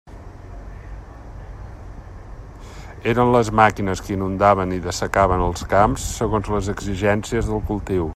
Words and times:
Eren 3.13 3.33
les 3.35 3.51
màquines 3.59 4.01
que 4.07 4.15
inundaven 4.15 4.73
i 4.79 4.81
dessecaven 4.87 5.45
els 5.49 5.69
camps, 5.75 6.07
segons 6.23 6.51
les 6.57 6.73
exigències 6.75 7.53
del 7.53 7.63
cultiu. 7.71 8.09